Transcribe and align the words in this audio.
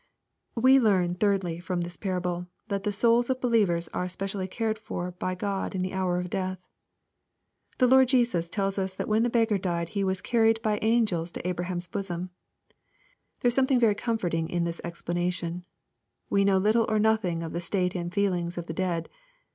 We 0.55 0.79
learn, 0.79 1.13
thirdly, 1.13 1.59
from 1.59 1.81
this 1.81 1.95
parable, 1.95 2.47
that 2.69 2.81
the 2.85 2.91
souls 2.91 3.29
of 3.29 3.39
believers 3.39 3.87
are 3.89 4.07
specially 4.09 4.47
cared 4.47 4.79
for 4.79 5.11
by 5.11 5.35
God 5.35 5.75
in 5.75 5.83
the 5.83 5.93
hour 5.93 6.19
of 6.19 6.31
death. 6.31 6.57
The 7.77 7.85
Lord 7.85 8.07
Jesus 8.07 8.49
tells 8.49 8.79
us 8.79 8.95
that 8.95 9.07
when 9.07 9.21
the 9.21 9.29
beggar 9.29 9.59
died 9.59 9.89
he" 9.89 10.03
was 10.03 10.19
carried 10.19 10.59
by 10.63 10.79
angels 10.81 11.29
to 11.33 11.47
Abraham's 11.47 11.85
bosom." 11.85 12.31
There 13.41 13.49
is 13.49 13.53
something 13.53 13.79
very 13.79 13.93
comforting 13.93 14.49
in 14.49 14.63
this 14.63 14.81
expression. 14.83 15.65
We 16.31 16.45
know 16.45 16.57
little 16.57 16.87
or 16.89 16.97
nothing 16.97 17.43
of 17.43 17.53
the 17.53 17.61
state 17.61 17.93
and 17.93 18.11
feelings 18.11 18.57
of 18.57 18.65
the 18.65 18.73
dead. 18.73 19.07